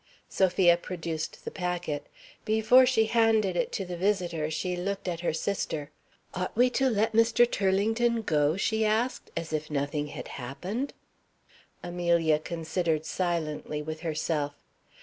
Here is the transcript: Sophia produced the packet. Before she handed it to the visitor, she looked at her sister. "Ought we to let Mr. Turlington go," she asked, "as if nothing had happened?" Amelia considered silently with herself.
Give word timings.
Sophia 0.29 0.77
produced 0.77 1.45
the 1.45 1.51
packet. 1.51 2.07
Before 2.43 2.87
she 2.87 3.05
handed 3.05 3.55
it 3.55 3.71
to 3.73 3.85
the 3.85 3.95
visitor, 3.95 4.49
she 4.49 4.75
looked 4.75 5.07
at 5.07 5.19
her 5.19 5.31
sister. 5.31 5.91
"Ought 6.33 6.57
we 6.57 6.71
to 6.71 6.89
let 6.89 7.13
Mr. 7.13 7.45
Turlington 7.47 8.23
go," 8.25 8.57
she 8.57 8.83
asked, 8.83 9.29
"as 9.37 9.53
if 9.53 9.69
nothing 9.69 10.07
had 10.07 10.27
happened?" 10.29 10.95
Amelia 11.83 12.39
considered 12.39 13.05
silently 13.05 13.83
with 13.83 13.99
herself. 13.99 14.55